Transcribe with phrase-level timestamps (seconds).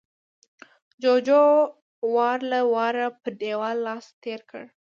[1.01, 1.45] جُوجُو
[2.15, 4.63] وار له واره پر دېوال لاس تېر کړ